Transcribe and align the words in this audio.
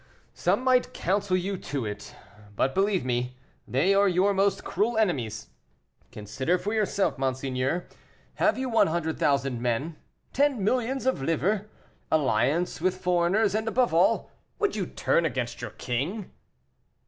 "Some 0.33 0.63
might 0.63 0.95
counsel 0.95 1.37
you 1.37 1.57
to 1.57 1.85
it, 1.85 2.15
but 2.55 2.73
believe 2.73 3.05
me 3.05 3.37
they 3.67 3.93
are 3.93 4.07
your 4.09 4.33
most 4.33 4.63
cruel 4.63 4.97
enemies. 4.97 5.51
Consider 6.11 6.57
for 6.57 6.73
yourself, 6.73 7.19
monseigneur; 7.19 7.87
have 8.41 8.57
you 8.57 8.67
one 8.67 8.87
hundred 8.87 9.19
thousand 9.19 9.61
men 9.61 9.97
ten 10.33 10.63
millions 10.63 11.05
of 11.05 11.21
livres 11.21 11.67
alliance 12.09 12.81
with 12.81 12.97
foreigners 12.97 13.53
and, 13.53 13.67
above 13.67 13.93
all, 13.93 14.31
would 14.57 14.75
you 14.75 14.87
turn 14.87 15.23
against 15.23 15.61
your 15.61 15.69
king?" 15.69 16.31